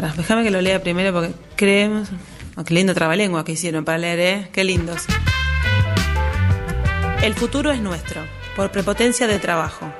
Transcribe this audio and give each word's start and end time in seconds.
Déjame 0.00 0.44
que 0.44 0.50
lo 0.50 0.60
lea 0.60 0.80
primero 0.82 1.12
porque 1.12 1.32
creemos. 1.56 2.08
Oh, 2.56 2.64
qué 2.64 2.74
lindo 2.74 2.94
trabalengua 2.94 3.44
que 3.44 3.52
hicieron 3.52 3.84
para 3.84 3.98
leer, 3.98 4.20
¿eh? 4.20 4.48
Qué 4.52 4.64
lindos. 4.64 5.04
El 7.22 7.34
futuro 7.34 7.70
es 7.72 7.80
nuestro, 7.80 8.22
por 8.54 8.70
prepotencia 8.70 9.26
de 9.26 9.38
trabajo. 9.38 9.92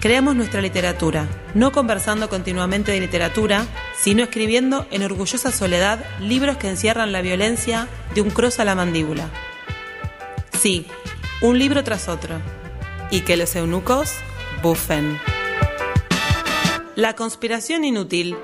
Creamos 0.00 0.34
nuestra 0.34 0.62
literatura, 0.62 1.28
no 1.52 1.72
conversando 1.72 2.30
continuamente 2.30 2.92
de 2.92 3.00
literatura, 3.00 3.66
sino 3.98 4.22
escribiendo 4.22 4.86
en 4.90 5.02
orgullosa 5.02 5.52
soledad 5.52 6.02
libros 6.20 6.56
que 6.56 6.70
encierran 6.70 7.12
la 7.12 7.20
violencia 7.20 7.86
de 8.14 8.22
un 8.22 8.30
cross 8.30 8.60
a 8.60 8.64
la 8.64 8.74
mandíbula. 8.74 9.28
Sí, 10.58 10.86
un 11.42 11.58
libro 11.58 11.84
tras 11.84 12.08
otro. 12.08 12.36
Y 13.10 13.20
que 13.20 13.36
los 13.36 13.54
eunucos 13.56 14.14
bufen. 14.62 15.18
La 16.96 17.14
conspiración 17.14 17.84
inútil. 17.84 18.36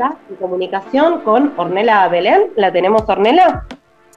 En 0.00 0.36
comunicación 0.36 1.20
con 1.20 1.52
Ornela 1.58 2.08
Belén. 2.08 2.52
¿La 2.56 2.72
tenemos, 2.72 3.06
Ornela? 3.06 3.66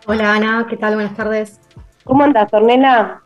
Hola, 0.08 0.36
Ana. 0.36 0.66
¿Qué 0.70 0.78
tal? 0.78 0.94
Buenas 0.96 1.14
tardes. 1.14 1.60
¿Cómo 2.06 2.24
andas, 2.24 2.54
Ornela? 2.54 3.22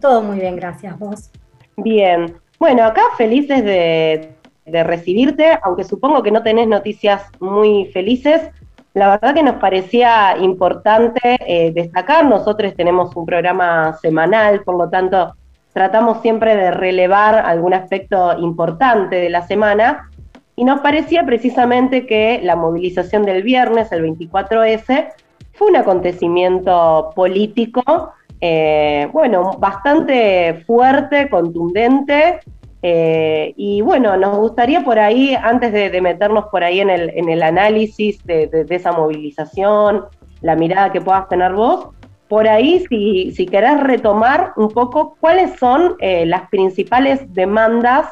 Todo 0.00 0.22
muy 0.22 0.38
bien, 0.38 0.54
gracias. 0.54 0.96
¿Vos? 1.00 1.32
Bien. 1.76 2.36
Bueno, 2.60 2.84
acá 2.84 3.02
felices 3.16 3.64
de, 3.64 4.36
recibirte, 4.84 5.58
aunque 5.64 5.82
supongo 5.82 6.22
que 6.22 6.30
no 6.30 6.44
tenés 6.44 6.68
noticias 6.68 7.24
muy 7.40 7.86
felices. 7.86 8.50
La 8.94 9.10
verdad 9.10 9.34
que 9.34 9.42
nos 9.42 9.56
parecía 9.56 10.36
importante 10.38 11.38
eh, 11.40 11.72
destacar, 11.72 12.24
nosotros 12.24 12.72
tenemos 12.76 13.16
un 13.16 13.26
programa 13.26 13.94
semanal, 14.00 14.62
por 14.62 14.78
lo 14.78 14.88
tanto 14.88 15.34
tratamos 15.72 16.22
siempre 16.22 16.54
de 16.54 16.70
relevar 16.70 17.34
algún 17.34 17.74
aspecto 17.74 18.38
importante 18.38 19.16
de 19.16 19.28
la 19.28 19.42
semana 19.42 20.08
y 20.56 20.64
nos 20.64 20.80
parecía 20.80 21.24
precisamente 21.24 22.06
que 22.06 22.40
la 22.42 22.56
movilización 22.56 23.24
del 23.24 23.42
viernes, 23.42 23.92
el 23.92 24.02
24S, 24.02 25.12
fue 25.52 25.68
un 25.68 25.76
acontecimiento 25.76 27.12
político 27.14 28.12
eh, 28.40 29.08
bueno, 29.12 29.52
bastante 29.58 30.62
fuerte, 30.66 31.28
contundente. 31.28 32.40
Eh, 32.82 33.54
y 33.56 33.80
bueno, 33.80 34.16
nos 34.16 34.36
gustaría 34.36 34.84
por 34.84 34.98
ahí, 34.98 35.34
antes 35.34 35.72
de, 35.72 36.00
meternos 36.00 36.46
por 36.46 36.62
ahí 36.62 36.80
en 36.80 36.90
el, 36.90 37.10
en 37.10 37.28
el 37.28 37.42
análisis 37.42 38.22
de, 38.24 38.66
esa 38.68 38.92
movilización, 38.92 40.04
la 40.42 40.54
mirada 40.54 40.92
que 40.92 41.00
puedas 41.00 41.28
tener 41.28 41.54
vos, 41.54 41.88
por 42.28 42.48
ahí, 42.48 42.84
si, 42.88 43.32
si 43.32 43.46
querés 43.46 43.80
retomar 43.80 44.52
un 44.56 44.68
poco 44.68 45.16
cuáles 45.20 45.58
son 45.58 45.96
eh, 46.00 46.26
las 46.26 46.48
principales 46.50 47.32
demandas 47.32 48.06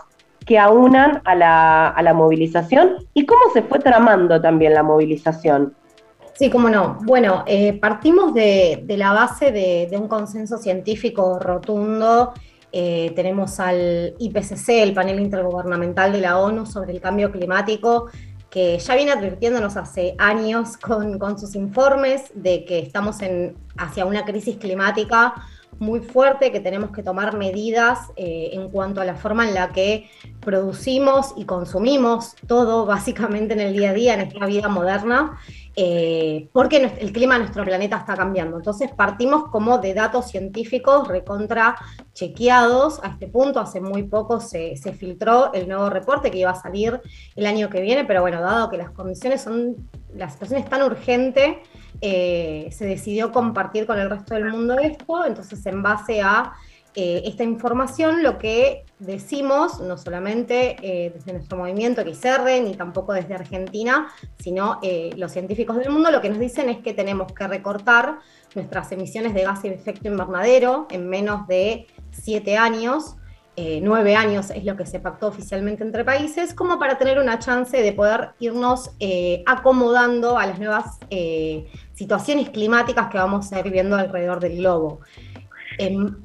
que 0.46 0.58
aunan 0.58 1.22
a 1.24 1.34
la, 1.34 1.88
a 1.88 2.02
la 2.02 2.14
movilización 2.14 3.06
y 3.14 3.26
cómo 3.26 3.42
se 3.52 3.62
fue 3.62 3.78
tramando 3.78 4.40
también 4.40 4.74
la 4.74 4.82
movilización. 4.82 5.74
Sí, 6.36 6.50
cómo 6.50 6.68
no. 6.68 6.98
Bueno, 7.02 7.44
eh, 7.46 7.78
partimos 7.78 8.34
de, 8.34 8.84
la 8.88 9.12
base 9.12 9.52
de, 9.52 9.96
un 9.96 10.08
consenso 10.08 10.58
científico 10.58 11.38
rotundo. 11.38 12.32
Eh, 12.72 13.12
tenemos 13.14 13.60
al 13.60 14.14
IPCC, 14.18 14.68
el 14.82 14.94
panel 14.94 15.20
intergubernamental 15.20 16.10
de 16.10 16.20
la 16.20 16.38
ONU 16.38 16.66
sobre 16.66 16.90
el 16.92 17.00
cambio 17.00 17.30
climático, 17.30 18.08
que 18.50 18.78
ya 18.80 18.96
viene 18.96 19.12
advirtiéndonos 19.12 19.76
hace 19.76 20.16
años 20.18 20.76
con, 20.76 21.38
sus 21.38 21.54
informes 21.54 22.32
de 22.34 22.64
que 22.64 22.80
estamos 22.80 23.22
en, 23.22 23.54
hacia 23.76 24.04
una 24.04 24.24
crisis 24.24 24.56
climática 24.56 25.34
muy 25.78 26.00
fuerte, 26.00 26.52
que 26.52 26.60
tenemos 26.60 26.90
que 26.90 27.02
tomar 27.02 27.36
medidas 27.36 27.98
eh, 28.16 28.50
en 28.52 28.70
cuanto 28.70 29.00
a 29.00 29.04
la 29.04 29.14
forma 29.14 29.48
en 29.48 29.54
la 29.54 29.72
que 29.72 30.08
producimos 30.40 31.34
y 31.36 31.44
consumimos 31.44 32.34
todo 32.46 32.86
básicamente 32.86 33.54
en 33.54 33.60
el 33.60 33.72
día 33.72 33.90
a 33.90 33.94
día, 33.94 34.14
en 34.14 34.20
esta 34.20 34.46
vida 34.46 34.68
moderna. 34.68 35.38
Eh, 35.76 36.48
porque 36.52 36.76
el 36.76 37.12
clima 37.12 37.34
de 37.34 37.40
nuestro 37.40 37.64
planeta 37.64 37.96
está 37.96 38.14
cambiando. 38.14 38.56
Entonces 38.56 38.90
partimos 38.92 39.48
como 39.50 39.78
de 39.78 39.92
datos 39.92 40.28
científicos 40.28 41.08
recontra 41.08 41.76
chequeados. 42.12 43.02
A 43.02 43.08
este 43.08 43.26
punto, 43.26 43.58
hace 43.58 43.80
muy 43.80 44.04
poco 44.04 44.40
se, 44.40 44.76
filtró 44.96 45.52
el 45.52 45.68
nuevo 45.68 45.90
reporte 45.90 46.30
que 46.30 46.38
iba 46.38 46.50
a 46.50 46.54
salir 46.54 47.00
el 47.34 47.46
año 47.46 47.68
que 47.70 47.80
viene, 47.80 48.04
pero 48.04 48.20
bueno, 48.20 48.40
dado 48.40 48.70
que 48.70 48.76
las 48.76 48.90
condiciones 48.90 49.42
son, 49.42 49.88
la 50.14 50.30
situación 50.30 50.60
es 50.60 50.68
tan 50.68 50.82
urgente, 50.82 51.60
eh, 52.00 52.68
se 52.72 52.86
decidió 52.86 53.32
compartir 53.32 53.86
con 53.86 53.98
el 53.98 54.10
resto 54.10 54.34
del 54.34 54.50
mundo 54.50 54.78
esto, 54.78 55.24
entonces 55.24 55.64
en 55.66 55.82
base 55.82 56.20
a 56.20 56.52
eh, 56.96 57.22
esta 57.24 57.42
información, 57.42 58.22
lo 58.22 58.38
que 58.38 58.84
decimos, 58.98 59.80
no 59.80 59.98
solamente 59.98 60.76
eh, 60.82 61.12
desde 61.14 61.32
nuestro 61.32 61.58
movimiento 61.58 62.02
XR, 62.02 62.62
ni 62.62 62.74
tampoco 62.74 63.12
desde 63.12 63.34
Argentina, 63.34 64.08
sino 64.38 64.80
los 65.16 65.32
científicos 65.32 65.76
del 65.76 65.90
mundo, 65.90 66.10
lo 66.10 66.20
que 66.20 66.30
nos 66.30 66.38
dicen 66.38 66.68
es 66.68 66.78
que 66.78 66.94
tenemos 66.94 67.32
que 67.32 67.48
recortar 67.48 68.18
nuestras 68.54 68.92
emisiones 68.92 69.34
de 69.34 69.42
gases 69.42 69.62
de 69.62 69.74
efecto 69.74 70.06
invernadero 70.08 70.86
en 70.90 71.08
menos 71.08 71.48
de 71.48 71.86
siete 72.12 72.56
años. 72.56 73.16
Nueve 73.56 74.16
años 74.16 74.50
es 74.50 74.64
lo 74.64 74.76
que 74.76 74.84
se 74.84 75.00
pactó 75.00 75.28
oficialmente 75.28 75.84
entre 75.84 76.04
países, 76.04 76.54
como 76.54 76.78
para 76.78 76.98
tener 76.98 77.18
una 77.18 77.38
chance 77.38 77.80
de 77.80 77.92
poder 77.92 78.30
irnos 78.40 78.90
acomodando 79.46 80.38
a 80.38 80.46
las 80.46 80.58
nuevas 80.58 80.98
situaciones 81.92 82.50
climáticas 82.50 83.08
que 83.10 83.18
vamos 83.18 83.52
a 83.52 83.60
ir 83.60 83.70
viendo 83.70 83.96
alrededor 83.96 84.40
del 84.40 84.56
globo. 84.56 85.00
Em, 85.78 86.16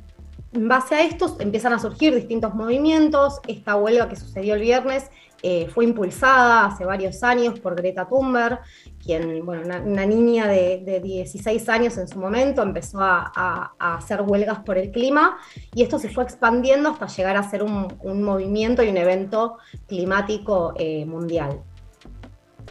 en 0.52 0.68
base 0.68 0.96
a 0.96 1.04
esto 1.04 1.38
empiezan 1.40 1.74
a 1.74 1.80
surgir 1.80 2.16
distintos 2.16 2.56
movimientos. 2.56 3.40
Esta 3.48 3.76
huelga 3.76 4.10
que 4.10 4.16
sucedió 4.16 4.56
el 4.56 4.62
viernes 4.62 5.10
eh, 5.42 5.68
fue 5.74 5.86
impulsada 5.86 6.66
hace 6.66 6.86
varios 6.86 7.24
años 7.24 7.60
por 7.60 7.76
Greta 7.76 8.08
Thunberg, 8.08 8.60
quien, 9.04 9.46
bueno, 9.46 9.64
una, 9.86 10.06
niña 10.06 10.48
de, 10.48 11.00
16 11.04 11.70
años 11.70 11.98
en 11.98 12.08
su 12.08 12.20
momento 12.20 12.62
empezó 12.62 13.00
a, 13.02 13.74
hacer 13.80 14.22
huelgas 14.22 14.60
por 14.60 14.78
el 14.78 14.92
clima 14.92 15.38
y 15.74 15.84
esto 15.84 16.00
se 16.00 16.10
fue 16.10 16.24
expandiendo 16.24 16.90
hasta 16.90 17.08
llegar 17.08 17.38
a 17.38 17.44
ser 17.44 17.64
un, 17.64 17.88
movimiento 18.24 18.84
y 18.84 18.90
un 18.90 18.98
evento 18.98 19.58
climático 19.88 20.74
eh, 20.78 21.06
mundial. 21.06 21.62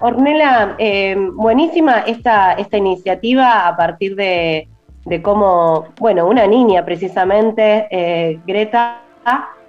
Ornela, 0.00 0.76
eh, 0.78 1.16
buenísima 1.34 2.00
esta, 2.00 2.52
esta 2.52 2.76
iniciativa 2.76 3.66
a 3.66 3.76
partir 3.76 4.14
de, 4.14 4.68
de 5.08 5.22
cómo, 5.22 5.88
bueno, 5.98 6.26
una 6.26 6.46
niña 6.46 6.84
precisamente, 6.84 7.88
eh, 7.90 8.40
Greta, 8.46 9.02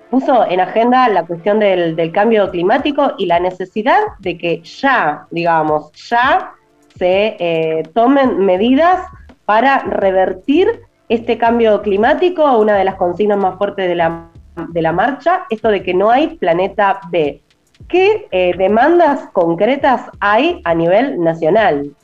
puso 0.10 0.46
en 0.50 0.60
agenda 0.60 1.08
la 1.10 1.26
cuestión 1.26 1.60
del, 1.60 2.12
cambio 2.12 2.50
climático 2.50 3.14
y 3.18 3.26
la 3.26 3.40
necesidad 3.40 4.00
de 4.20 4.38
que 4.38 4.62
ya, 4.62 5.28
digamos, 5.32 5.92
ya 6.10 6.54
se 6.98 7.38
eh, 7.40 7.84
tomen 7.94 8.40
medidas 8.46 9.06
para 9.46 9.80
revertir 9.80 10.82
este 11.08 11.38
cambio 11.38 11.82
climático, 11.82 12.58
una 12.58 12.76
de 12.76 12.84
las 12.84 12.96
consignas 12.96 13.38
más 13.38 13.58
fuertes 13.58 13.88
de 13.88 13.96
la, 13.96 14.28
de 14.70 14.82
la 14.82 14.92
marcha, 14.92 15.46
esto 15.50 15.70
de 15.70 15.82
que 15.84 15.94
no 15.94 16.12
hay 16.12 16.36
planeta 16.38 17.00
B. 17.10 17.42
¿Qué 17.88 18.28
eh, 18.32 18.54
demandas 18.58 19.28
concretas 19.34 20.02
hay 20.20 20.62
a 20.66 20.76
nivel 20.76 21.20
nacional? 21.20 21.96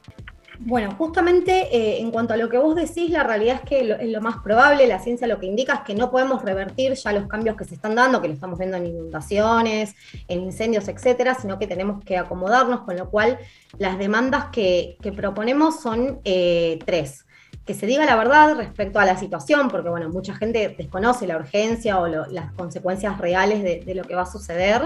Bueno, 0.59 0.91
justamente 0.97 1.75
eh, 1.75 1.99
en 1.99 2.11
cuanto 2.11 2.33
a 2.33 2.37
lo 2.37 2.49
que 2.49 2.57
vos 2.57 2.75
decís, 2.75 3.09
la 3.09 3.23
realidad 3.23 3.61
es 3.63 3.69
que 3.69 3.97
es 3.99 4.09
lo 4.09 4.21
más 4.21 4.37
probable, 4.37 4.87
la 4.87 4.99
ciencia 4.99 5.27
lo 5.27 5.39
que 5.39 5.45
indica 5.45 5.73
es 5.73 5.79
que 5.81 5.95
no 5.95 6.11
podemos 6.11 6.43
revertir 6.43 6.93
ya 6.93 7.11
los 7.11 7.27
cambios 7.27 7.57
que 7.57 7.65
se 7.65 7.75
están 7.75 7.95
dando, 7.95 8.21
que 8.21 8.27
lo 8.27 8.33
estamos 8.33 8.57
viendo 8.57 8.77
en 8.77 8.85
inundaciones, 8.85 9.95
en 10.27 10.41
incendios, 10.41 10.87
etcétera, 10.87 11.35
sino 11.35 11.59
que 11.59 11.67
tenemos 11.67 12.03
que 12.03 12.17
acomodarnos, 12.17 12.81
con 12.81 12.95
lo 12.95 13.09
cual 13.09 13.37
las 13.77 13.97
demandas 13.97 14.45
que, 14.51 14.97
proponemos 15.15 15.81
son 15.81 16.19
eh, 16.23 16.79
tres. 16.85 17.25
Que 17.65 17.73
se 17.73 17.87
diga 17.87 18.05
la 18.05 18.15
verdad 18.15 18.55
respecto 18.55 18.99
a 18.99 19.05
la 19.05 19.17
situación, 19.17 19.69
porque 19.69 19.89
bueno, 19.89 20.09
mucha 20.09 20.35
gente 20.35 20.75
desconoce 20.77 21.25
la 21.25 21.37
urgencia 21.37 21.99
o 21.99 22.07
las 22.07 22.51
consecuencias 22.53 23.17
reales 23.17 23.85
de 23.85 23.95
lo 23.95 24.03
que 24.03 24.13
va 24.13 24.21
a 24.21 24.31
suceder. 24.31 24.83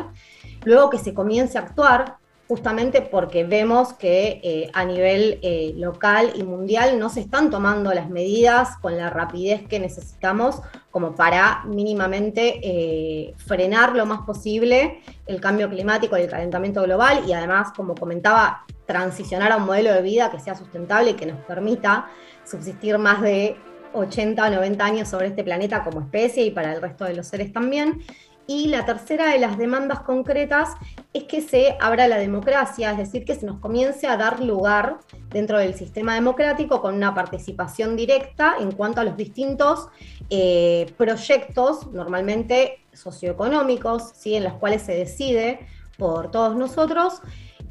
Luego 0.63 0.89
que 0.89 0.97
se 0.97 1.13
comience 1.13 1.57
a 1.57 1.61
actuar, 1.61 2.19
justamente 2.49 3.03
porque 3.03 3.43
vemos 3.43 3.93
que 3.93 4.41
eh, 4.43 4.71
a 4.73 4.83
nivel 4.83 5.37
eh, 5.43 5.71
local 5.75 6.31
y 6.33 6.41
mundial 6.41 6.97
no 6.97 7.11
se 7.11 7.19
están 7.19 7.51
tomando 7.51 7.93
las 7.93 8.09
medidas 8.09 8.75
con 8.77 8.97
la 8.97 9.11
rapidez 9.11 9.67
que 9.67 9.79
necesitamos 9.79 10.59
como 10.89 11.13
para 11.13 11.63
mínimamente 11.65 12.59
eh, 12.63 13.35
frenar 13.37 13.95
lo 13.95 14.07
más 14.07 14.21
posible 14.21 14.99
el 15.27 15.39
cambio 15.39 15.69
climático 15.69 16.17
y 16.17 16.21
el 16.21 16.29
calentamiento 16.29 16.81
global 16.81 17.21
y 17.27 17.33
además, 17.33 17.71
como 17.75 17.93
comentaba, 17.93 18.65
transicionar 18.87 19.51
a 19.51 19.57
un 19.57 19.67
modelo 19.67 19.93
de 19.93 20.01
vida 20.01 20.31
que 20.31 20.39
sea 20.39 20.55
sustentable 20.55 21.11
y 21.11 21.13
que 21.13 21.27
nos 21.27 21.37
permita 21.41 22.09
subsistir 22.43 22.97
más 22.97 23.21
de 23.21 23.57
80 23.93 24.43
o 24.43 24.49
90 24.49 24.85
años 24.85 25.07
sobre 25.07 25.27
este 25.27 25.43
planeta 25.43 25.83
como 25.83 26.01
especie 26.01 26.45
y 26.45 26.51
para 26.51 26.73
el 26.73 26.81
resto 26.81 27.05
de 27.05 27.13
los 27.13 27.27
seres 27.27 27.53
también. 27.53 28.01
Y 28.49 28.67
la 28.69 28.83
tercera 28.83 29.31
de 29.31 29.37
las 29.37 29.59
demandas 29.59 29.99
concretas 29.99 30.69
es 31.13 31.25
que 31.25 31.39
se 31.39 31.77
abra 31.79 32.07
la 32.07 32.17
democracia, 32.17 32.89
es 32.89 32.97
decir, 32.97 33.23
que 33.23 33.35
se 33.35 33.45
nos 33.45 33.59
comience 33.59 34.07
a 34.07 34.17
dar 34.17 34.39
lugar 34.39 34.97
dentro 35.29 35.59
del 35.59 35.75
sistema 35.75 36.15
democrático 36.15 36.81
con 36.81 36.95
una 36.95 37.13
participación 37.13 37.95
directa 37.95 38.55
en 38.59 38.71
cuanto 38.71 39.01
a 39.01 39.03
los 39.03 39.15
distintos 39.15 39.89
eh, 40.31 40.91
proyectos, 40.97 41.91
normalmente 41.91 42.79
socioeconómicos, 42.91 44.13
¿sí? 44.15 44.33
en 44.33 44.45
los 44.45 44.53
cuales 44.53 44.81
se 44.81 44.95
decide 44.95 45.59
por 45.99 46.31
todos 46.31 46.55
nosotros, 46.55 47.21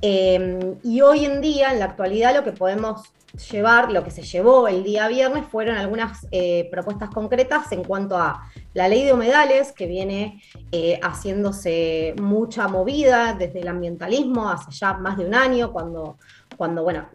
Em, 0.01 0.77
y 0.85 1.01
hoy 1.01 1.25
en 1.25 1.41
día, 1.41 1.73
en 1.73 1.81
la 1.81 1.87
actualidad, 1.87 2.35
lo 2.35 2.45
que 2.45 2.53
podemos 2.53 3.03
llevar, 3.51 3.93
lo 3.93 4.05
que 4.05 4.11
se 4.11 4.23
llevó 4.23 4.69
el 4.69 4.85
día 4.85 5.09
viernes 5.09 5.47
fueron 5.47 5.77
algunas 5.77 6.27
eh, 6.31 6.69
propuestas 6.71 7.11
concretas 7.11 7.71
en 7.73 7.85
cuanto 7.85 8.17
a 8.17 8.49
la 8.75 8.89
ley 8.89 9.05
de 9.05 9.13
humedales, 9.13 9.73
que 9.73 9.87
viene 9.87 10.43
eh, 10.73 10.99
haciéndose 11.03 12.15
mucha 12.21 12.69
movida 12.69 13.35
desde 13.35 13.61
el 13.61 13.69
ambientalismo 13.69 14.49
hace 14.49 14.71
ya 14.71 14.95
más 14.95 15.19
de 15.19 15.27
un 15.27 15.35
año, 15.35 15.73
cuando, 15.73 16.19
cuando 16.57 16.83
bueno, 16.83 17.07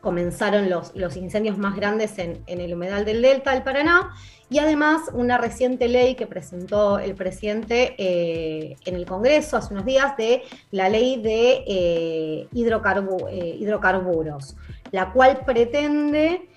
comenzaron 0.00 0.68
los, 0.68 0.94
los 0.96 1.16
incendios 1.16 1.58
más 1.58 1.76
grandes 1.76 2.18
en, 2.18 2.42
el 2.46 2.74
humedal 2.74 3.04
del 3.04 3.22
Delta 3.22 3.52
del 3.52 3.62
Paraná, 3.62 4.10
y 4.50 4.58
además 4.58 5.02
una 5.14 5.38
reciente 5.38 5.88
ley 5.88 6.14
que 6.14 6.26
presentó 6.26 6.98
el 6.98 7.14
presidente 7.14 7.94
eh, 7.96 8.76
en 8.84 8.96
el 8.96 9.06
Congreso 9.06 9.56
hace 9.56 9.72
unos 9.72 9.86
días 9.86 10.14
de 10.18 10.42
la 10.70 10.90
ley 10.90 11.22
de 11.22 12.48
hidrocarburos, 12.52 14.56
la 14.92 15.12
cual 15.12 15.40
pretende 15.44 16.48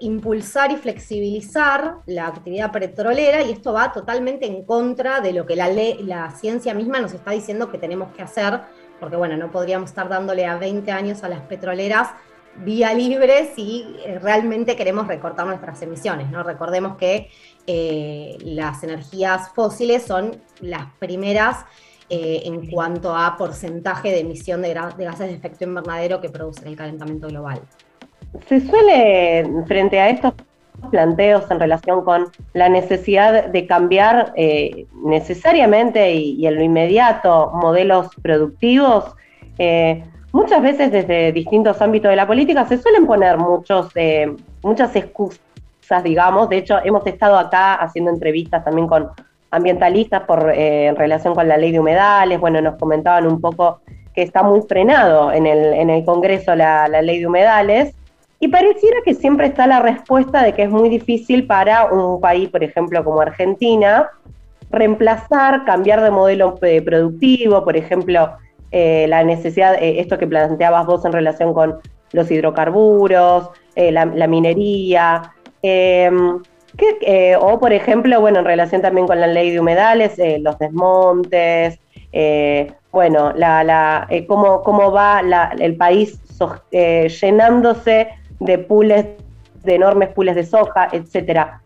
impulsar 0.00 0.72
y 0.72 0.76
flexibilizar 0.76 1.96
la 2.06 2.26
actividad 2.26 2.70
petrolera 2.70 3.42
y 3.42 3.50
esto 3.52 3.72
va 3.72 3.92
totalmente 3.92 4.46
en 4.46 4.62
contra 4.64 5.20
de 5.20 5.32
lo 5.32 5.46
que 5.46 5.56
la, 5.56 5.68
ley, 5.68 6.02
la 6.02 6.30
ciencia 6.32 6.74
misma 6.74 7.00
nos 7.00 7.14
está 7.14 7.30
diciendo 7.30 7.70
que 7.70 7.78
tenemos 7.78 8.14
que 8.14 8.22
hacer, 8.22 8.60
porque 9.00 9.16
bueno, 9.16 9.36
no 9.36 9.50
podríamos 9.50 9.90
estar 9.90 10.08
dándole 10.08 10.46
a 10.46 10.58
20 10.58 10.92
años 10.92 11.24
a 11.24 11.28
las 11.28 11.40
petroleras 11.42 12.08
vía 12.64 12.92
libre 12.94 13.52
si 13.54 13.96
eh, 14.04 14.18
realmente 14.18 14.76
queremos 14.76 15.06
recortar 15.06 15.46
nuestras 15.46 15.80
emisiones. 15.82 16.30
¿no? 16.30 16.42
Recordemos 16.42 16.96
que 16.96 17.30
eh, 17.66 18.36
las 18.42 18.82
energías 18.82 19.50
fósiles 19.54 20.02
son 20.04 20.42
las 20.60 20.92
primeras 20.98 21.64
eh, 22.10 22.42
en 22.44 22.70
cuanto 22.70 23.14
a 23.14 23.36
porcentaje 23.36 24.10
de 24.10 24.20
emisión 24.20 24.62
de, 24.62 24.74
gases 24.74 25.28
de 25.28 25.34
efecto 25.34 25.64
invernadero 25.64 26.20
que 26.20 26.28
produce 26.28 26.66
el 26.68 26.76
calentamiento 26.76 27.28
global. 27.28 27.60
Se 28.46 28.60
suele, 28.60 29.46
frente 29.66 29.98
a 30.00 30.10
estos 30.10 30.34
planteos 30.90 31.50
en 31.50 31.60
relación 31.60 32.04
con 32.04 32.26
la 32.52 32.68
necesidad 32.68 33.46
de 33.46 33.66
cambiar 33.66 34.32
necesariamente 35.04 36.12
y, 36.12 36.46
en 36.46 36.54
lo 36.54 36.62
inmediato 36.62 37.50
modelos 37.54 38.08
productivos, 38.22 39.16
muchas 40.32 40.62
veces 40.62 40.92
desde 40.92 41.32
distintos 41.32 41.80
ámbitos 41.80 42.10
de 42.10 42.16
la 42.16 42.26
política 42.26 42.66
se 42.66 42.78
suelen 42.78 43.06
poner 43.06 43.38
muchos, 43.38 43.90
eh, 43.94 44.34
muchas 44.62 44.94
excusas, 44.96 45.40
digamos. 46.04 46.48
De 46.48 46.58
hecho, 46.58 46.78
hemos 46.84 47.06
estado 47.06 47.38
acá 47.38 47.74
haciendo 47.74 48.10
entrevistas 48.10 48.64
también 48.64 48.86
con 48.86 49.10
ambientalistas 49.50 50.22
por, 50.22 50.50
eh, 50.50 50.86
en 50.86 50.96
relación 50.96 51.34
con 51.34 51.48
la 51.48 51.56
ley 51.56 51.72
de 51.72 51.80
humedales. 51.80 52.40
Bueno, 52.40 52.60
nos 52.60 52.76
comentaban 52.76 53.26
un 53.26 53.40
poco 53.40 53.80
que 54.14 54.22
está 54.22 54.42
muy 54.42 54.60
frenado 54.62 55.32
en 55.32 55.46
el, 55.46 55.74
en 55.74 55.90
el 55.90 56.04
Congreso 56.04 56.54
la, 56.54 56.88
la 56.88 57.02
ley 57.02 57.20
de 57.20 57.26
humedales. 57.26 57.94
Y 58.40 58.48
pareciera 58.48 58.98
que 59.04 59.14
siempre 59.14 59.46
está 59.46 59.66
la 59.66 59.80
respuesta 59.80 60.42
de 60.42 60.52
que 60.52 60.62
es 60.62 60.70
muy 60.70 60.88
difícil 60.88 61.46
para 61.46 61.86
un 61.86 62.20
país, 62.20 62.48
por 62.48 62.62
ejemplo, 62.62 63.02
como 63.04 63.20
Argentina, 63.20 64.08
reemplazar, 64.70 65.64
cambiar 65.64 66.02
de 66.02 66.10
modelo 66.10 66.56
eh, 66.62 66.82
productivo, 66.82 67.64
por 67.64 67.76
ejemplo, 67.76 68.36
eh, 68.70 69.06
la 69.08 69.24
necesidad, 69.24 69.82
eh, 69.82 70.00
esto 70.00 70.18
que 70.18 70.26
planteabas 70.26 70.84
vos 70.86 71.04
en 71.04 71.12
relación 71.12 71.54
con 71.54 71.78
los 72.12 72.30
hidrocarburos, 72.30 73.50
eh, 73.74 73.90
la, 73.92 74.04
minería, 74.04 75.32
em, 76.76 77.38
o 77.40 77.58
por 77.58 77.72
ejemplo, 77.72 78.20
bueno, 78.20 78.40
en 78.40 78.44
relación 78.44 78.82
también 78.82 79.06
con 79.06 79.20
la 79.20 79.26
ley 79.26 79.50
de 79.50 79.60
humedales, 79.60 80.20
los 80.40 80.58
desmontes, 80.58 81.78
bueno, 82.90 83.32
la, 83.34 83.64
la, 83.64 84.08
cómo, 84.26 84.62
cómo, 84.62 84.90
va 84.90 85.22
el 85.58 85.76
país 85.76 86.20
llenándose 87.20 88.08
de 88.40 88.58
pules, 88.58 89.06
de 89.64 89.74
enormes 89.74 90.08
pules 90.10 90.34
de 90.34 90.44
soja, 90.44 90.88
etcétera. 90.92 91.60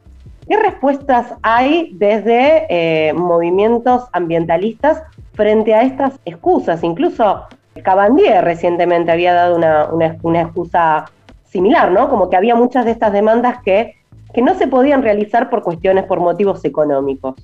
¿Qué 0.49 0.57
respuestas 0.57 1.35
hay 1.43 1.91
desde 1.95 3.13
movimientos 3.15 4.09
ambientalistas 4.13 5.03
frente 5.35 5.75
a 5.75 5.83
estas 5.83 6.19
excusas. 6.25 6.83
Incluso 6.83 7.47
Cabandier 7.83 8.45
recientemente 8.45 9.13
había 9.13 9.33
dado 9.33 9.57
una, 9.57 10.41
excusa 10.41 11.07
similar, 11.45 11.91
¿no? 11.91 12.09
Como 12.09 12.31
que 12.31 12.37
había 12.37 12.55
muchas 12.55 12.85
de 12.85 12.91
estas 12.91 13.13
demandas 13.13 13.63
que, 13.65 13.97
que 14.33 14.43
no 14.43 14.55
se 14.55 14.67
podían 14.67 15.03
realizar 15.03 15.51
por 15.51 15.63
cuestiones, 15.63 16.05
por 16.05 16.21
motivos 16.21 16.65
económicos. 16.65 17.35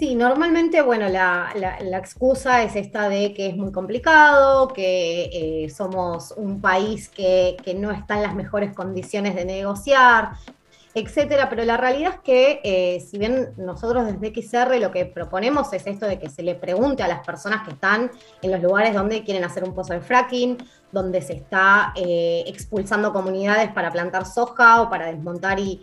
Sí, 0.00 0.14
normalmente, 0.14 0.80
bueno, 0.80 1.10
la, 1.10 1.52
excusa 1.98 2.62
es 2.62 2.74
esta 2.74 3.10
de 3.10 3.34
que 3.34 3.48
es 3.48 3.56
muy 3.56 3.70
complicado, 3.70 4.68
que 4.68 5.64
eh, 5.64 5.68
somos 5.68 6.32
un 6.38 6.62
país 6.62 7.10
que, 7.10 7.56
que, 7.62 7.74
no 7.74 7.90
está 7.90 8.16
en 8.16 8.22
las 8.22 8.34
mejores 8.34 8.74
condiciones 8.74 9.34
de 9.34 9.44
negociar, 9.44 10.30
etcétera, 10.94 11.48
pero 11.48 11.64
la 11.64 11.76
realidad 11.76 12.14
es 12.14 12.20
que 12.20 12.60
eh, 12.64 13.00
si 13.00 13.18
bien 13.18 13.50
nosotros 13.56 14.06
desde 14.06 14.42
XR 14.42 14.78
lo 14.80 14.90
que 14.90 15.06
proponemos 15.06 15.72
es 15.72 15.86
esto 15.86 16.06
de 16.06 16.18
que 16.18 16.28
se 16.28 16.42
le 16.42 16.56
pregunte 16.56 17.02
a 17.02 17.08
las 17.08 17.24
personas 17.24 17.64
que 17.64 17.74
están 17.74 18.10
en 18.42 18.50
los 18.50 18.60
lugares 18.60 18.94
donde 18.94 19.22
quieren 19.22 19.44
hacer 19.44 19.62
un 19.62 19.74
pozo 19.74 19.92
de 19.92 20.00
fracking, 20.00 20.58
donde 20.90 21.22
se 21.22 21.34
está 21.34 21.92
eh, 21.94 22.42
expulsando 22.46 23.12
comunidades 23.12 23.70
para 23.72 23.92
plantar 23.92 24.26
soja 24.26 24.82
o 24.82 24.90
para 24.90 25.06
desmontar 25.06 25.58
y, 25.60 25.80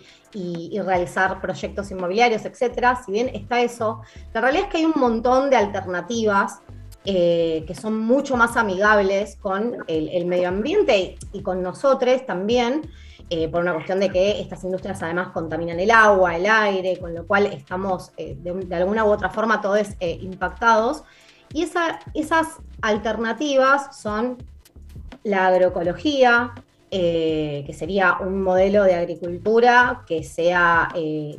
realizar 0.85 1.41
proyectos 1.41 1.89
inmobiliarios, 1.89 2.45
etcétera, 2.45 3.01
si 3.03 3.11
bien 3.11 3.29
está 3.33 3.59
eso, 3.61 4.01
la 4.35 4.41
realidad 4.41 4.65
es 4.65 4.71
que 4.71 4.77
hay 4.77 4.85
un 4.85 4.93
montón 4.95 5.49
de 5.49 5.55
alternativas 5.55 6.61
eh, 7.05 7.63
que 7.65 7.73
son 7.73 7.97
mucho 7.97 8.37
más 8.37 8.55
amigables 8.55 9.37
con 9.37 9.77
el, 9.87 10.25
medio 10.25 10.49
ambiente 10.49 11.15
y 11.31 11.41
con 11.41 11.63
nosotros 11.63 12.25
también, 12.25 12.81
eh, 13.29 13.49
por 13.49 13.61
una 13.61 13.73
cuestión 13.73 13.99
de 13.99 14.09
que 14.09 14.39
estas 14.39 14.63
industrias 14.63 15.03
además 15.03 15.29
contaminan 15.29 15.79
el 15.81 15.91
agua, 15.91 16.37
el 16.37 16.45
aire, 16.45 16.97
con 16.97 17.13
lo 17.13 17.27
cual 17.27 17.47
estamos 17.47 18.11
eh, 18.15 18.37
de, 18.39 18.75
alguna 18.75 19.03
u 19.03 19.09
otra 19.09 19.29
forma 19.29 19.59
todos 19.59 19.89
eh, 19.99 20.17
impactados. 20.21 21.03
Y 21.53 21.63
esas 21.63 22.47
alternativas 22.81 23.97
son 24.01 24.37
la 25.23 25.47
agroecología, 25.47 26.53
que 26.89 27.75
sería 27.77 28.17
un 28.19 28.41
modelo 28.41 28.83
de 28.83 28.95
agricultura 28.95 30.03
que 30.07 30.23
sea 30.23 30.89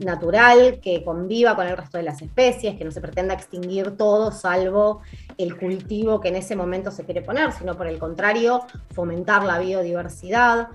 natural, 0.00 0.80
que 0.80 1.04
conviva 1.04 1.56
con 1.56 1.66
el 1.66 1.76
resto 1.76 1.98
de 1.98 2.04
las 2.04 2.22
especies, 2.22 2.76
que 2.76 2.84
no 2.84 2.90
se 2.90 3.02
pretenda 3.02 3.34
extinguir 3.34 3.96
todo 3.98 4.30
salvo 4.32 5.02
el 5.36 5.56
cultivo 5.56 6.20
que 6.20 6.28
en 6.28 6.36
ese 6.36 6.56
momento 6.56 6.90
se 6.90 7.04
quiere 7.04 7.22
poner, 7.22 7.52
sino 7.52 7.76
por 7.76 7.86
el 7.86 7.98
contrario, 7.98 8.62
fomentar 8.94 9.44
la 9.44 9.58
biodiversidad. 9.58 10.68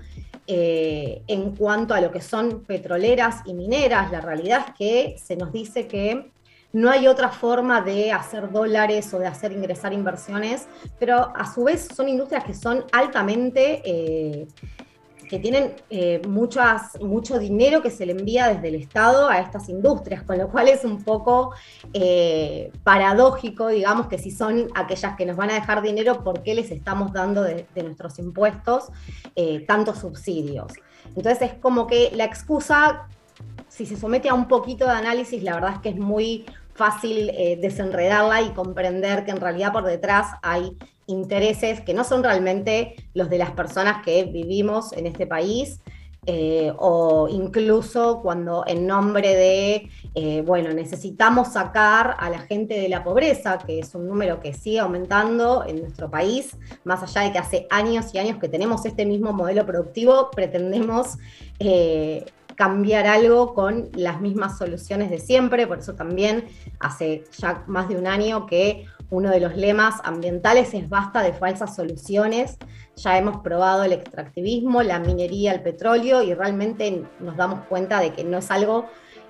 Eh, 0.46 1.22
en 1.26 1.56
cuanto 1.56 1.94
a 1.94 2.00
lo 2.00 2.10
que 2.10 2.20
son 2.20 2.64
petroleras 2.64 3.42
y 3.46 3.54
mineras, 3.54 4.12
la 4.12 4.20
realidad 4.20 4.66
es 4.68 4.74
que 4.74 5.16
se 5.18 5.36
nos 5.36 5.52
dice 5.52 5.86
que 5.86 6.30
no 6.74 6.90
hay 6.90 7.06
otra 7.06 7.30
forma 7.30 7.80
de 7.80 8.10
hacer 8.12 8.50
dólares 8.50 9.14
o 9.14 9.18
de 9.20 9.26
hacer 9.26 9.52
ingresar 9.52 9.92
inversiones, 9.92 10.66
pero 10.98 11.32
a 11.34 11.50
su 11.50 11.64
vez 11.64 11.88
son 11.94 12.08
industrias 12.08 12.44
que 12.44 12.52
son 12.52 12.84
altamente 12.92 13.80
eh, 13.84 14.48
que 15.28 15.38
tienen 15.38 15.74
eh, 15.90 16.22
mucho 16.26 17.38
dinero 17.38 17.82
que 17.82 17.90
se 17.90 18.06
le 18.06 18.12
envía 18.12 18.48
desde 18.48 18.68
el 18.68 18.74
Estado 18.76 19.28
a 19.28 19.38
estas 19.38 19.68
industrias, 19.68 20.22
con 20.22 20.38
lo 20.38 20.48
cual 20.48 20.68
es 20.68 20.84
un 20.84 21.02
poco 21.02 21.54
eh, 21.92 22.70
paradójico, 22.82 23.68
digamos, 23.68 24.06
que 24.08 24.18
si 24.18 24.30
son 24.30 24.68
aquellas 24.74 25.16
que 25.16 25.26
nos 25.26 25.36
van 25.36 25.50
a 25.50 25.54
dejar 25.54 25.82
dinero, 25.82 26.22
¿por 26.22 26.42
qué 26.42 26.54
les 26.54 26.70
estamos 26.70 27.12
dando 27.12 27.42
de, 27.42 27.66
nuestros 27.82 28.18
impuestos 28.18 28.88
eh, 29.36 29.64
tantos 29.66 29.98
subsidios? 29.98 30.72
Entonces 31.16 31.50
es 31.50 31.54
como 31.54 31.86
que 31.86 32.10
la 32.14 32.24
excusa, 32.24 33.08
si 33.68 33.86
se 33.86 33.96
somete 33.96 34.28
a 34.28 34.34
un 34.34 34.48
poquito 34.48 34.84
de 34.84 34.92
análisis, 34.92 35.42
la 35.42 35.54
verdad 35.54 35.72
es 35.74 35.78
que 35.80 35.88
es 35.90 35.96
muy 35.96 36.46
fácil 36.74 37.30
desenredarla 37.60 38.42
y 38.42 38.50
comprender 38.50 39.24
que 39.24 39.30
en 39.30 39.40
realidad 39.40 39.72
por 39.72 39.84
detrás 39.84 40.26
hay 40.42 40.76
intereses 41.06 41.80
que 41.80 41.94
no 41.94 42.04
son 42.04 42.22
realmente 42.22 42.96
los 43.14 43.30
de 43.30 43.38
las 43.38 43.52
personas 43.52 44.02
que 44.04 44.24
vivimos 44.24 44.92
en 44.92 45.06
este 45.06 45.26
país, 45.26 45.80
eh, 46.26 46.72
o 46.78 47.28
incluso 47.28 48.20
cuando 48.22 48.64
en 48.66 48.86
nombre 48.86 49.34
de, 49.34 49.90
eh, 50.14 50.42
bueno, 50.46 50.72
necesitamos 50.72 51.52
sacar 51.52 52.16
a 52.18 52.30
la 52.30 52.38
gente 52.38 52.80
de 52.80 52.88
la 52.88 53.04
pobreza, 53.04 53.58
que 53.58 53.80
es 53.80 53.94
un 53.94 54.08
número 54.08 54.40
que 54.40 54.54
sigue 54.54 54.80
aumentando 54.80 55.64
en 55.66 55.82
nuestro 55.82 56.10
país, 56.10 56.56
más 56.84 57.02
allá 57.02 57.26
de 57.26 57.32
que 57.32 57.38
hace 57.38 57.66
años 57.70 58.14
y 58.14 58.18
años 58.18 58.38
que 58.38 58.48
tenemos 58.48 58.86
este 58.86 59.04
mismo 59.04 59.34
modelo 59.34 59.66
productivo, 59.66 60.30
pretendemos 60.30 61.18
eh, 61.58 62.24
cambiar 62.56 63.06
algo 63.06 63.52
con 63.52 63.90
las 63.94 64.20
mismas 64.22 64.56
soluciones 64.56 65.10
de 65.10 65.18
siempre, 65.18 65.66
por 65.66 65.80
eso 65.80 65.94
también 65.94 66.46
hace 66.78 67.24
ya 67.36 67.64
más 67.66 67.88
de 67.88 67.96
un 67.96 68.06
año 68.06 68.46
que 68.46 68.86
uno 69.14 69.30
de 69.30 69.40
los 69.40 69.56
lemas 69.56 69.96
ambientales 70.02 70.74
es 70.74 70.88
basta 70.88 71.22
de 71.22 71.32
falsas 71.32 71.74
soluciones. 71.76 72.58
Ya 72.96 73.16
hemos 73.16 73.38
probado 73.42 73.84
el 73.84 73.92
extractivismo, 73.92 74.82
la 74.82 74.98
minería, 74.98 75.52
el 75.52 75.62
petróleo 75.62 76.22
y 76.22 76.34
realmente 76.34 77.04
nos 77.20 77.36
damos 77.36 77.60
cuenta 77.66 78.00
de 78.00 78.12
que 78.12 78.24
no 78.24 78.38
es 78.38 78.50
algo 78.50 78.86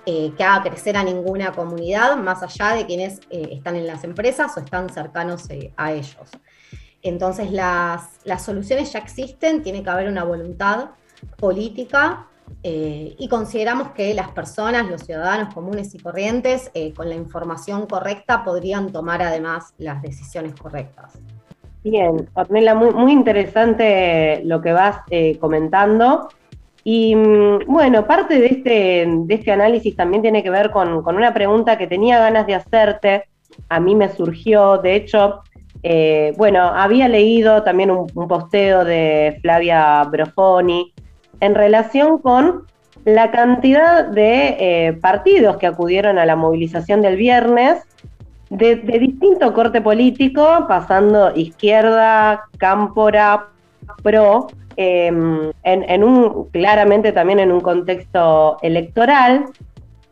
eh, 0.07 0.33
que 0.35 0.43
haga 0.43 0.69
crecer 0.69 0.97
a 0.97 1.03
ninguna 1.03 1.51
comunidad, 1.51 2.17
más 2.17 2.41
allá 2.43 2.75
de 2.75 2.85
quienes 2.85 3.19
eh, 3.29 3.49
están 3.51 3.75
en 3.75 3.87
las 3.87 4.03
empresas 4.03 4.55
o 4.57 4.59
están 4.59 4.89
cercanos 4.89 5.49
eh, 5.49 5.71
a 5.77 5.93
ellos. 5.93 6.29
Entonces 7.01 7.51
las, 7.51 8.09
las 8.23 8.43
soluciones 8.43 8.91
ya 8.91 8.99
existen, 8.99 9.61
tiene 9.61 9.83
que 9.83 9.89
haber 9.89 10.07
una 10.07 10.23
voluntad 10.23 10.89
política 11.37 12.27
eh, 12.67 13.15
y 13.19 13.27
consideramos 13.27 13.89
que 13.91 14.13
las 14.15 14.29
personas, 14.29 14.89
los 14.89 15.01
ciudadanos 15.03 15.53
comunes 15.53 15.93
y 15.93 15.99
corrientes, 15.99 16.71
eh, 16.73 16.93
con 16.93 17.09
la 17.09 17.13
información 17.13 17.85
correcta 17.85 18.43
podrían 18.43 18.91
tomar 18.91 19.21
además 19.21 19.75
las 19.77 20.01
decisiones 20.01 20.55
correctas. 20.55 21.13
Bien, 21.83 22.27
Ornella, 22.33 22.73
muy, 22.73 23.11
interesante 23.11 24.41
lo 24.45 24.61
que 24.61 24.73
vas 24.73 24.97
eh, 25.11 25.37
comentando. 25.37 26.29
Y 26.83 27.15
mm, 27.15 27.65
bueno, 27.67 28.07
parte 28.07 28.39
de 28.39 28.47
este, 28.47 29.05
de 29.07 29.35
este 29.35 29.51
análisis 29.51 29.95
también 29.95 30.23
tiene 30.23 30.41
que 30.41 30.49
ver 30.49 30.71
con, 30.71 31.07
una 31.07 31.35
pregunta 31.35 31.77
que 31.77 31.85
tenía 31.85 32.17
ganas 32.17 32.47
de 32.47 32.55
hacerte. 32.55 33.25
A 33.69 33.79
mí 33.79 33.93
me 33.93 34.09
surgió, 34.09 34.79
de 34.79 34.95
hecho, 34.95 35.41
bueno, 36.35 36.61
había 36.61 37.07
leído 37.07 37.61
también 37.61 37.91
un 37.91 38.27
posteo 38.27 38.83
de 38.83 39.37
Flavia 39.43 40.03
Brofoni 40.05 40.94
en 41.39 41.55
relación 41.55 42.19
con 42.19 42.63
la 43.05 43.31
cantidad 43.31 44.05
de 44.05 44.57
eh, 44.59 44.93
partidos 44.93 45.57
que 45.57 45.67
acudieron 45.67 46.17
a 46.17 46.25
la 46.25 46.35
movilización 46.35 47.01
del 47.01 47.17
viernes, 47.17 47.83
de, 48.49 48.75
distinto 48.75 49.53
corte 49.53 49.81
político, 49.81 50.65
pasando 50.67 51.35
izquierda, 51.35 52.45
cámpora, 52.57 53.47
pro, 54.01 54.47
em, 54.75 55.51
en, 55.63 56.03
un, 56.03 56.49
claramente 56.49 57.11
también 57.11 57.39
en 57.39 57.51
un 57.51 57.61
contexto 57.61 58.57
electoral. 58.61 59.45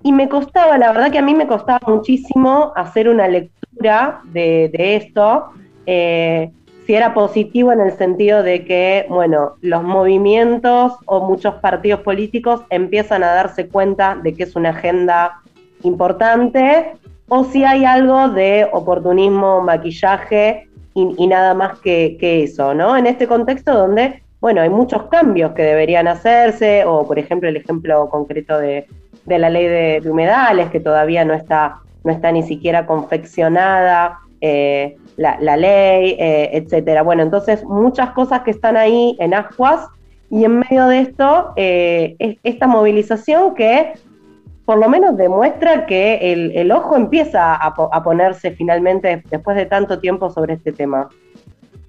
Y 0.03 0.12
me 0.12 0.27
costaba, 0.30 0.77
la 0.77 0.92
verdad 0.92 1.12
que 1.12 1.20
a 1.20 1.24
mí 1.24 1.34
me 1.34 1.48
costaba 1.48 1.80
muchísimo 1.88 2.74
hacer 2.75 3.08
una 3.08 3.27
lectura 3.27 4.22
de, 4.25 4.70
esto. 4.74 5.50
Eh, 5.86 6.51
si 6.86 6.96
era 6.96 7.13
positivo 7.13 7.72
en 7.72 7.82
el 7.82 7.94
sentido 7.94 8.44
de 8.44 8.66
que, 8.66 9.06
bueno, 9.10 9.54
los 9.62 9.84
movimientos 9.84 10.94
o 11.06 11.22
muchos 11.22 11.56
partidos 11.56 12.02
políticos 12.02 12.62
empiezan 12.70 13.24
a 13.24 13.34
darse 13.34 13.68
cuenta 13.68 14.16
de 14.22 14.34
que 14.34 14.44
es 14.44 14.56
una 14.56 14.70
agenda 14.70 15.40
importante, 15.84 16.94
o 17.30 17.44
si 17.46 17.63
hay 17.63 17.86
algo 17.86 18.30
de 18.30 18.68
oportunismo, 18.72 19.62
maquillaje 19.62 20.68
y, 20.94 21.28
nada 21.28 21.54
más 21.54 21.80
que, 21.80 22.18
eso, 22.44 22.74
¿no? 22.74 22.96
En 22.96 23.08
este 23.08 23.28
contexto 23.28 23.74
donde, 23.74 24.22
bueno, 24.40 24.62
hay 24.62 24.70
muchos 24.70 25.04
cambios 25.04 25.54
que 25.54 25.63
deberían 25.63 26.08
hacerse, 26.08 26.86
o 26.86 27.08
por 27.08 27.18
ejemplo 27.18 27.50
el 27.50 27.58
ejemplo 27.58 28.10
concreto 28.10 28.60
de, 28.60 28.88
la 29.25 29.50
ley 29.50 29.66
de, 30.02 30.10
humedales, 30.10 30.70
que 30.70 30.80
todavía 30.80 31.25
no 31.25 31.34
está, 31.34 31.78
no 32.04 32.12
está 32.12 32.32
ni 32.32 32.44
siquiera 32.44 32.86
confeccionada. 32.86 34.20
Eh, 34.46 34.98
la, 35.16 35.56
ley, 35.56 36.18
eh, 36.20 36.50
etcétera. 36.52 37.02
Bueno, 37.02 37.24
entonces 37.24 37.64
muchas 37.64 38.10
cosas 38.10 38.42
que 38.42 38.52
están 38.52 38.76
ahí 38.76 39.16
en 39.20 39.34
aguas 39.34 39.88
y 40.30 40.44
en 40.44 40.60
medio 40.60 40.88
de 40.88 41.00
esto, 41.00 41.54
eh, 41.56 42.18
esta 42.44 42.68
movilización 42.68 43.56
que 43.56 43.94
por 44.66 44.80
lo 44.80 44.90
menos 44.90 45.16
demuestra 45.16 45.86
que 45.86 46.34
el, 46.34 46.72
ojo 46.74 46.98
empieza 46.98 47.56
a, 47.56 48.04
ponerse 48.04 48.52
finalmente 48.52 49.24
después 49.32 49.56
de 49.56 49.66
tanto 49.66 50.00
tiempo 50.00 50.30
sobre 50.30 50.56
este 50.56 50.74
tema. 50.74 51.08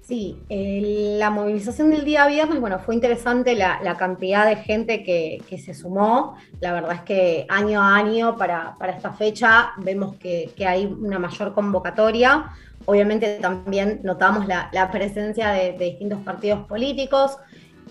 Sí, 0.07 0.37
la 0.49 1.31
movilización 1.31 1.89
del 1.89 2.05
día 2.05 2.27
viernes, 2.27 2.59
bueno, 2.61 2.77
fue 2.77 2.93
interesante 2.93 3.55
la, 3.55 3.95
cantidad 3.97 4.45
de 4.45 4.57
gente 4.57 5.03
que, 5.03 5.41
se 5.57 5.73
sumó. 5.73 6.37
La 6.59 6.73
verdad 6.73 6.93
es 6.93 7.01
que 7.01 7.47
año 7.49 7.81
a 7.81 7.95
año 7.95 8.37
para, 8.37 8.75
esta 8.95 9.13
fecha 9.13 9.71
vemos 9.77 10.15
que, 10.17 10.51
que, 10.55 10.67
hay 10.67 10.85
una 10.85 11.17
mayor 11.17 11.55
convocatoria. 11.55 12.51
Obviamente 12.85 13.39
también 13.41 14.01
notamos 14.03 14.45
la, 14.45 14.89
presencia 14.91 15.49
de, 15.49 15.71
distintos 15.73 16.19
partidos 16.19 16.67
políticos. 16.67 17.37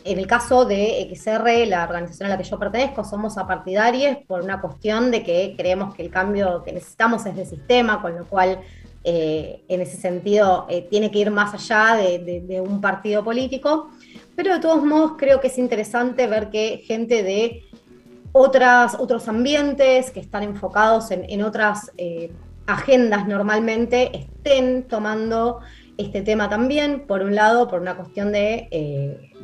En 0.05 0.19
el 0.21 0.29
caso 0.29 0.65
de 0.65 1.09
XR, 1.13 1.67
la 1.67 1.83
organización 1.83 2.27
a 2.27 2.31
la 2.31 2.39
que 2.39 2.45
yo 2.45 2.61
pertenezco, 2.61 3.03
somos 3.03 3.39
apartidarios 3.39 4.19
por 4.29 4.43
una 4.43 4.61
cuestión 4.61 5.11
de 5.11 5.25
que 5.25 5.55
creemos 5.57 5.93
que 5.95 6.03
el 6.03 6.11
cambio 6.11 6.63
que 6.63 6.73
necesitamos 6.73 7.27
es 7.27 7.35
de 7.35 7.45
sistema, 7.45 8.01
con 8.01 8.17
lo 8.17 8.25
cual 8.27 8.61
eh, 9.07 9.63
en 9.69 9.83
ese 9.83 9.99
sentido 9.99 10.67
eh, 10.71 10.87
tiene 10.89 11.11
que 11.11 11.19
ir 11.19 11.31
más 11.31 11.53
allá 11.53 11.97
de, 11.97 12.63
un 12.67 12.81
partido 12.81 13.23
político. 13.23 13.91
Pero 14.35 14.55
de 14.55 14.61
todos 14.61 14.83
modos 14.83 15.13
creo 15.19 15.43
que 15.43 15.49
es 15.49 15.59
interesante 15.59 16.27
ver 16.27 16.49
que 16.49 16.83
gente 16.87 17.23
de 17.23 17.65
otras, 18.33 18.97
otros 18.99 19.29
ambientes 19.29 20.11
que 20.11 20.21
están 20.21 20.43
enfocados 20.43 21.11
en, 21.11 21.43
otras 21.43 21.93
eh, 21.99 22.33
agendas 22.67 23.29
normalmente 23.29 24.11
estén 24.17 24.85
tomando 24.85 25.61
este 25.99 26.23
tema 26.23 26.49
también, 26.49 27.07
por 27.07 27.23
un 27.23 27.35
lado, 27.35 27.69
por 27.69 27.81
una 27.81 27.97
cuestión 27.97 28.33
de, 28.33 28.69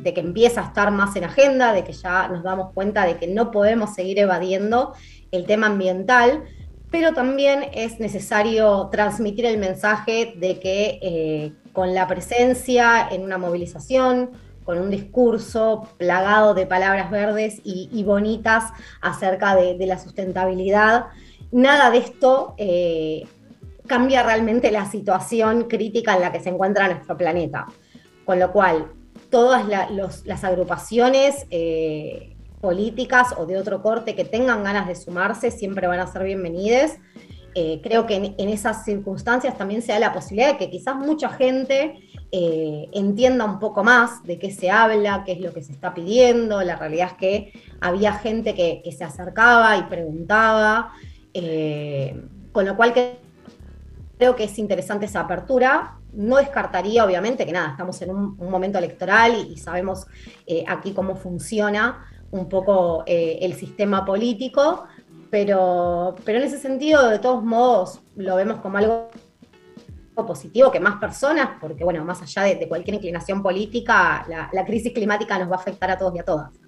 que 0.03 0.19
empieza 0.19 0.61
a 0.61 0.65
estar 0.65 0.91
más 0.91 1.15
en 1.15 1.23
agenda, 1.23 1.71
de 1.71 1.83
que 1.83 1.93
ya 1.93 2.27
nos 2.27 2.43
damos 2.43 2.73
cuenta 2.73 3.05
de 3.05 3.17
que 3.17 3.27
no 3.27 3.51
podemos 3.51 3.93
seguir 3.93 4.17
evadiendo 4.17 4.93
el 5.31 5.45
tema 5.45 5.67
ambiental, 5.67 6.43
pero 6.91 7.13
también 7.13 7.65
es 7.73 7.99
necesario 7.99 8.89
transmitir 8.91 9.45
el 9.45 9.57
mensaje 9.57 10.33
de 10.35 10.59
que 10.59 10.99
eh, 11.01 11.53
con 11.71 11.95
la 11.95 12.05
presencia 12.05 13.07
en 13.09 13.23
una 13.23 13.37
movilización, 13.37 14.31
con 14.65 14.77
un 14.77 14.91
discurso 14.91 15.87
plagado 15.97 16.53
de 16.53 16.67
palabras 16.67 17.09
verdes 17.09 17.61
y, 17.63 18.03
bonitas 18.03 18.65
acerca 19.01 19.55
de 19.55 19.85
la 19.87 19.97
sustentabilidad, 19.97 21.07
nada 21.51 21.89
de 21.89 21.97
esto 21.97 22.53
eh, 22.57 23.25
cambia 23.87 24.23
realmente 24.23 24.71
la 24.71 24.85
situación 24.85 25.63
crítica 25.63 26.15
en 26.15 26.21
la 26.21 26.31
que 26.31 26.39
se 26.39 26.49
encuentra 26.49 26.87
nuestro 26.87 27.17
planeta. 27.17 27.67
Con 28.25 28.39
lo 28.39 28.51
cual, 28.51 28.91
todas 29.29 29.65
las 29.67 30.43
agrupaciones 30.43 31.47
eh, 31.49 32.30
políticas 32.61 33.33
o 33.37 33.45
de 33.45 33.57
otro 33.57 33.81
corte 33.81 34.15
que 34.15 34.23
tengan 34.23 34.63
ganas 34.63 34.87
de 34.87 34.95
sumarse 34.95 35.51
siempre 35.51 35.87
van 35.87 35.99
a 35.99 36.07
ser 36.07 36.23
bienvenidas. 36.23 36.97
Eh, 37.53 37.81
creo 37.83 38.05
que 38.05 38.15
en, 38.15 38.49
esas 38.49 38.85
circunstancias 38.85 39.57
también 39.57 39.81
se 39.81 39.91
da 39.91 39.99
la 39.99 40.13
posibilidad 40.13 40.53
de 40.53 40.57
que 40.57 40.69
quizás 40.69 40.95
mucha 40.95 41.29
gente 41.29 41.95
entienda 42.33 43.43
un 43.43 43.59
poco 43.59 43.83
más 43.83 44.23
de 44.23 44.39
qué 44.39 44.51
se 44.51 44.71
habla, 44.71 45.23
qué 45.25 45.33
es 45.33 45.41
lo 45.41 45.53
que 45.53 45.61
se 45.61 45.73
está 45.73 45.93
pidiendo. 45.93 46.61
La 46.61 46.77
realidad 46.77 47.07
es 47.07 47.13
que 47.15 47.53
había 47.81 48.13
gente 48.13 48.55
que 48.55 48.89
se 48.97 49.03
acercaba 49.03 49.75
y 49.75 49.83
preguntaba. 49.83 50.93
Eh, 51.33 52.21
con 52.51 52.65
lo 52.65 52.75
cual 52.75 52.93
creo 54.17 54.35
que 54.35 54.43
es 54.43 54.59
interesante 54.59 55.05
esa 55.05 55.21
apertura. 55.21 55.97
No 56.13 56.37
descartaría, 56.37 57.05
obviamente, 57.05 57.45
que 57.45 57.53
nada, 57.53 57.69
estamos 57.71 58.01
en 58.01 58.09
un, 58.09 58.35
momento 58.37 58.77
electoral 58.77 59.47
y, 59.49 59.57
sabemos 59.57 60.05
eh, 60.45 60.65
aquí 60.67 60.91
cómo 60.93 61.15
funciona 61.15 62.05
un 62.31 62.49
poco 62.49 63.03
eh, 63.05 63.39
el 63.41 63.53
sistema 63.53 64.05
político, 64.05 64.85
pero, 65.29 66.15
pero 66.25 66.39
en 66.39 66.45
ese 66.45 66.57
sentido, 66.57 67.09
de 67.09 67.19
todos 67.19 67.43
modos, 67.43 68.01
lo 68.15 68.35
vemos 68.35 68.59
como 68.61 68.77
algo 68.77 69.09
positivo 70.15 70.71
que 70.71 70.79
más 70.79 70.99
personas, 70.99 71.49
porque 71.59 71.83
bueno, 71.83 72.03
más 72.05 72.21
allá 72.21 72.43
de, 72.43 72.67
cualquier 72.67 72.95
inclinación 72.95 73.41
política, 73.41 74.25
la 74.51 74.65
crisis 74.65 74.93
climática 74.93 75.39
nos 75.39 75.49
va 75.49 75.55
a 75.55 75.59
afectar 75.59 75.89
a 75.89 75.97
todos 75.97 76.15
y 76.15 76.19
a 76.19 76.23
todas. 76.23 76.61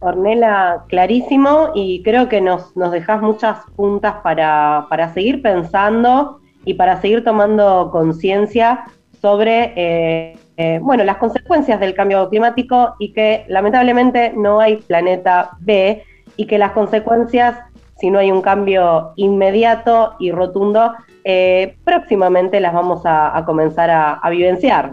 Ornela, 0.00 0.84
clarísimo 0.88 1.70
y 1.74 2.02
creo 2.02 2.28
que 2.28 2.40
nos, 2.40 2.76
nos 2.76 2.92
dejas 2.92 3.22
muchas 3.22 3.58
puntas 3.76 4.16
para, 4.22 5.12
seguir 5.14 5.42
pensando 5.42 6.40
y 6.64 6.74
para 6.74 7.00
seguir 7.00 7.24
tomando 7.24 7.88
conciencia 7.90 8.84
sobre 9.20 9.72
eh, 9.76 10.38
eh, 10.56 10.78
bueno, 10.82 11.04
las 11.04 11.16
consecuencias 11.16 11.80
del 11.80 11.94
cambio 11.94 12.28
climático 12.28 12.94
y 12.98 13.12
que 13.12 13.44
lamentablemente 13.48 14.32
no 14.34 14.60
hay 14.60 14.76
planeta 14.76 15.50
B 15.60 16.02
y 16.36 16.46
que 16.46 16.58
las 16.58 16.72
consecuencias, 16.72 17.58
si 17.98 18.10
no 18.10 18.18
hay 18.18 18.30
un 18.30 18.42
cambio 18.42 19.12
inmediato 19.16 20.14
y 20.18 20.30
rotundo, 20.30 20.94
eh, 21.24 21.76
próximamente 21.84 22.60
las 22.60 22.72
vamos 22.72 23.02
a, 23.04 23.42
comenzar 23.44 23.90
a 23.90 24.30
vivenciar, 24.30 24.92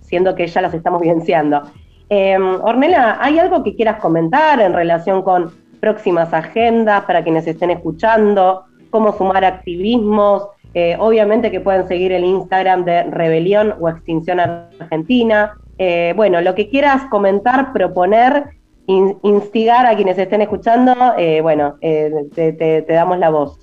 siendo 0.00 0.34
que 0.34 0.46
ya 0.46 0.60
las 0.60 0.74
estamos 0.74 1.00
vivenciando. 1.00 1.62
Eh, 2.10 2.38
Ornella, 2.38 3.18
¿hay 3.20 3.38
algo 3.38 3.62
que 3.62 3.74
quieras 3.74 3.98
comentar 3.98 4.60
en 4.60 4.72
relación 4.72 5.22
con 5.22 5.50
próximas 5.80 6.32
agendas 6.32 7.04
para 7.04 7.22
quienes 7.22 7.46
estén 7.46 7.70
escuchando? 7.70 8.64
¿Cómo 8.90 9.12
sumar 9.16 9.44
activismos? 9.44 10.48
Eh, 10.74 10.96
obviamente 10.98 11.52
que 11.52 11.60
pueden 11.60 11.86
seguir 11.86 12.10
el 12.10 12.24
Instagram 12.24 12.84
de 12.84 13.04
Rebelión 13.04 13.74
o 13.78 13.88
Extinción 13.88 14.40
Argentina. 14.40 15.56
Eh, 15.78 16.12
bueno, 16.16 16.40
lo 16.40 16.56
que 16.56 16.68
quieras 16.68 17.04
comentar, 17.10 17.72
proponer, 17.72 18.58
instigar 18.86 19.86
a 19.86 19.94
quienes 19.94 20.18
estén 20.18 20.42
escuchando, 20.42 20.94
eh, 21.16 21.40
bueno, 21.40 21.76
te 21.80 22.84
damos 22.88 23.18
la 23.18 23.30
voz. 23.30 23.58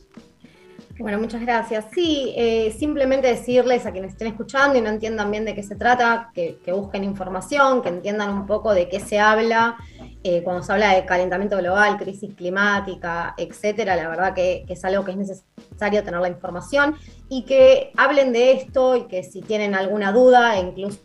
Bueno, 0.97 1.19
muchas 1.19 1.41
gracias. 1.41 1.85
Sí, 1.93 2.33
simplemente 2.77 3.27
decirles 3.27 3.85
a 3.85 3.91
quienes 3.91 4.11
estén 4.11 4.27
escuchando 4.29 4.77
y 4.77 4.81
no 4.81 4.89
entiendan 4.89 5.31
bien 5.31 5.45
de 5.45 5.53
qué 5.53 5.63
se 5.63 5.75
trata, 5.75 6.31
que, 6.33 6.57
busquen 6.71 7.03
información, 7.03 7.81
que 7.81 7.89
entiendan 7.89 8.33
un 8.33 8.45
poco 8.45 8.73
de 8.73 8.87
qué 8.87 8.99
se 8.99 9.19
habla 9.19 9.77
eh, 10.23 10.43
cuando 10.43 10.61
se 10.61 10.71
habla 10.71 10.93
de 10.93 11.05
calentamiento 11.05 11.57
global, 11.57 11.97
crisis 11.97 12.33
climática, 12.35 13.33
etcétera, 13.37 13.95
la 13.95 14.07
verdad 14.07 14.33
que, 14.35 14.65
es 14.67 14.85
algo 14.85 15.03
que 15.03 15.11
es 15.11 15.17
necesario 15.17 16.03
tener 16.03 16.19
la 16.19 16.29
información 16.29 16.95
y 17.27 17.43
que 17.43 17.91
hablen 17.97 18.31
de 18.31 18.51
esto 18.51 18.95
y 18.95 19.07
que 19.07 19.23
si 19.23 19.41
tienen 19.41 19.73
alguna 19.73 20.11
duda, 20.11 20.59
incluso 20.59 20.99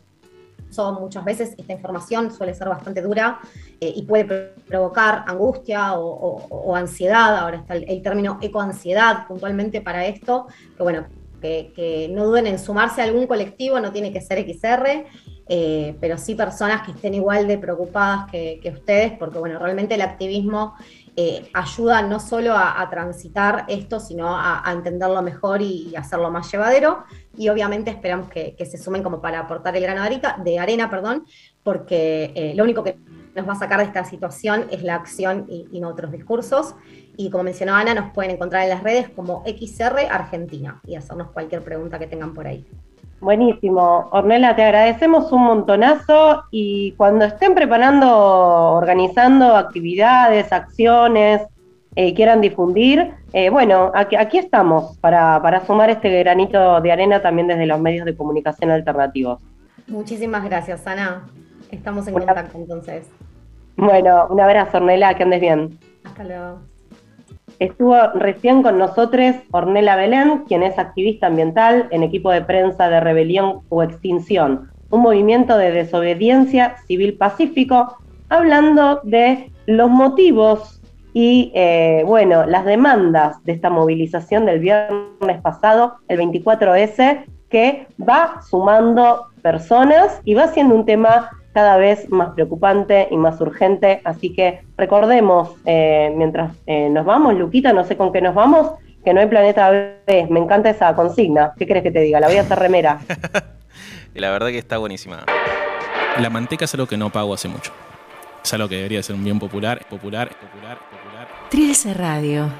muchas 1.01 1.25
veces 1.25 1.55
esta 1.57 1.73
información 1.73 2.31
suele 2.31 2.53
ser 2.53 2.69
bastante 2.69 3.01
dura 3.01 3.41
eh, 3.81 3.93
y 3.95 4.03
puede 4.03 4.25
provocar 4.67 5.25
angustia 5.27 5.95
o, 5.95 6.77
ansiedad. 6.77 7.39
Ahora 7.39 7.59
está 7.59 7.75
el, 7.75 8.03
término 8.03 8.39
ecoansiedad 8.43 9.27
puntualmente 9.27 9.81
para 9.81 10.05
esto, 10.07 10.47
que 10.77 10.83
bueno, 10.83 11.07
que, 11.41 12.11
no 12.13 12.27
duden 12.27 12.47
en 12.47 12.59
sumarse 12.59 13.01
a 13.01 13.05
algún 13.05 13.27
colectivo, 13.27 13.81
no 13.81 13.93
tiene 13.93 14.13
que 14.13 14.21
ser 14.21 14.39
XR, 14.39 15.07
eh, 15.49 15.97
pero 16.01 16.19
sí 16.19 16.35
personas 16.35 16.83
que 16.83 16.91
estén 16.91 17.15
igual 17.15 17.47
de 17.47 17.57
preocupadas 17.59 18.31
que, 18.31 18.61
ustedes, 18.75 19.13
porque 19.13 19.39
bueno, 19.39 19.59
realmente 19.61 19.95
el 19.95 20.03
activismo 20.03 20.75
eh, 21.15 21.49
ayuda 21.55 22.03
no 22.03 22.19
solo 22.19 22.55
a, 22.57 22.87
transitar 22.91 23.65
esto, 23.69 24.01
sino 24.01 24.37
a, 24.37 24.63
entenderlo 24.73 25.23
mejor 25.23 25.63
y, 25.63 25.95
hacerlo 25.95 26.31
más 26.31 26.51
llevadero. 26.51 27.05
Y 27.37 27.49
obviamente 27.49 27.91
esperamos 27.91 28.29
que, 28.29 28.57
se 28.59 28.77
sumen 28.77 29.03
como 29.03 29.21
para 29.21 29.41
aportar 29.41 29.77
el 29.77 29.83
grano 29.83 30.03
de, 30.43 30.59
arena, 30.59 30.91
perdón, 30.91 31.25
porque 31.63 32.33
eh, 32.35 32.53
lo 32.57 32.65
único 32.65 32.83
que 32.83 32.99
nos 33.37 33.49
va 33.49 33.53
a 33.53 33.57
sacar 33.57 33.79
de 33.79 33.85
esta 33.85 34.05
situación 34.05 34.67
es 34.71 34.83
la 34.83 34.97
acción 34.97 35.47
y, 35.49 35.69
y 35.71 35.81
no 35.81 35.89
otros 35.89 36.11
discursos. 36.11 36.75
Y 37.17 37.31
como 37.31 37.45
mencionó 37.45 37.75
Ana, 37.75 37.95
nos 37.95 38.13
pueden 38.13 38.33
encontrar 38.33 38.65
en 38.65 38.71
las 38.71 38.83
redes 38.83 39.11
como 39.11 39.45
XR 39.47 40.09
Argentina 40.11 40.81
y 40.87 40.97
hacernos 40.97 41.31
cualquier 41.31 41.63
pregunta 41.63 41.99
que 41.99 42.07
tengan 42.07 42.35
por 42.35 42.47
ahí. 42.47 42.67
Buenísimo. 43.21 44.09
Ornella, 44.13 44.55
te 44.55 44.63
agradecemos 44.63 45.33
un 45.33 45.45
montonazo 45.45 46.45
y 46.51 46.93
cuando 46.93 47.25
estén 47.25 47.55
preparando, 47.55 48.09
organizando 48.09 49.57
actividades, 49.57 50.53
acciones, 50.53 51.43
eh, 51.95 52.13
quieran 52.13 52.43
difundir, 52.43 53.15
eh, 53.33 53.49
bueno, 53.49 53.91
aquí, 53.95 54.37
estamos 54.37 54.99
para, 54.99 55.41
para, 55.41 55.65
sumar 55.65 55.89
este 55.89 56.19
granito 56.19 56.81
de 56.83 56.93
arena 56.93 57.23
también 57.23 57.49
desde 57.49 57.65
los 57.65 57.81
medios 57.81 58.05
de 58.05 58.15
comunicación 58.15 58.71
alternativos. 58.71 59.41
Muchísimas 59.87 60.45
gracias, 60.45 60.87
Ana. 60.87 61.23
Estamos 61.71 62.07
en 62.07 62.15
contacto 62.15 62.59
entonces. 62.59 63.09
Bueno, 63.77 64.27
un 64.29 64.41
abrazo, 64.41 64.77
Ornella, 64.77 65.15
que 65.15 65.23
andes 65.23 65.41
bien. 65.41 65.79
Hasta 66.05 66.25
luego. 66.25 66.76
Estuvo 67.59 67.97
recién 68.15 68.63
con 68.63 68.79
nosotros 68.79 69.37
Ornella 69.51 69.97
Belén, 69.97 70.45
quien 70.47 70.63
es 70.63 70.79
activista 70.79 71.29
ambiental 71.29 71.89
en 71.91 72.03
equipo 72.03 72.31
de 72.31 72.43
prensa 72.43 72.89
de 72.89 73.01
Rebelión 73.01 73.61
o 73.71 73.83
Extinción, 73.83 74.71
un 74.91 75.01
movimiento 75.01 75.57
de 75.57 75.73
desobediencia 75.73 76.77
civil 76.87 77.17
pacífico, 77.17 77.97
hablando 78.29 79.01
de 79.05 79.51
los 79.67 79.91
motivos 79.91 80.81
y, 81.15 81.51
eh, 81.55 82.03
bueno, 82.05 82.45
las 82.45 82.67
demandas 82.67 83.43
de 83.45 83.53
esta 83.53 83.71
movilización 83.71 84.45
del 84.45 84.61
viernes 84.61 85.41
pasado, 85.43 85.95
el 86.09 86.19
24S, 86.19 87.25
que 87.49 87.87
va 87.99 88.43
sumando 88.43 89.29
personas 89.41 90.21
y 90.25 90.35
va 90.35 90.49
siendo 90.49 90.75
un 90.75 90.85
tema 90.85 91.31
cada 91.57 91.79
vez 91.79 92.11
más 92.11 92.35
preocupante 92.35 93.09
y 93.11 93.17
más 93.17 93.41
urgente. 93.41 94.03
Así 94.05 94.35
que 94.35 94.61
recordemos, 94.77 95.55
eh, 95.65 96.13
mientras 96.15 96.55
eh, 96.67 96.91
nos 96.91 97.07
vamos, 97.07 97.35
Luquita, 97.35 97.73
no 97.73 97.83
sé 97.83 97.97
con 97.97 98.13
qué 98.13 98.21
nos 98.21 98.35
vamos, 98.35 98.73
que 99.03 99.15
no 99.15 99.23
hay 99.23 99.27
planeta 99.27 99.71
B. 99.71 100.27
Me 100.29 100.39
encanta 100.39 100.69
esa 100.69 100.95
consigna. 100.95 101.55
¿Qué 101.57 101.67
crees 101.67 101.83
que 101.83 101.91
te 101.91 102.01
diga? 102.01 102.21
La 102.21 102.27
voy 102.27 102.37
a 102.37 102.43
hacer 102.43 102.59
remera. 102.59 103.01
la 104.15 104.31
verdad 104.31 104.49
que 104.49 104.59
está 104.59 104.77
buenísima. 104.77 105.25
La 106.21 106.29
manteca 106.29 106.67
es 106.67 106.75
algo 106.75 106.87
que 106.87 106.99
no 106.99 107.09
pago 107.09 107.33
hace 107.33 107.49
mucho. 107.49 107.73
Es 108.45 108.53
algo 108.53 108.69
que 108.69 108.77
debería 108.77 109.03
ser 109.03 109.17
un 109.17 109.25
bien 109.25 109.39
popular, 109.39 109.81
popular, 109.89 110.29
popular, 110.29 110.77
popular. 110.91 111.29
Trilce 111.49 111.95
Radio 111.95 112.51